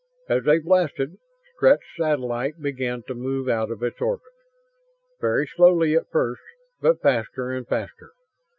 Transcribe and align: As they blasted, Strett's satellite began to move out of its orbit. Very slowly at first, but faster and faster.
As 0.27 0.43
they 0.45 0.57
blasted, 0.57 1.19
Strett's 1.53 1.83
satellite 1.95 2.59
began 2.59 3.03
to 3.03 3.13
move 3.13 3.47
out 3.47 3.69
of 3.69 3.83
its 3.83 4.01
orbit. 4.01 4.25
Very 5.19 5.45
slowly 5.45 5.93
at 5.93 6.09
first, 6.09 6.41
but 6.81 7.03
faster 7.03 7.51
and 7.51 7.67
faster. 7.67 8.09